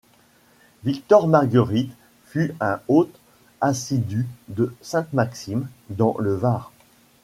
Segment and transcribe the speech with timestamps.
[0.83, 1.93] Victor Margueritte
[2.25, 3.19] fut un hôte
[3.61, 6.71] assidu de Sainte-Maxime, dans le Var.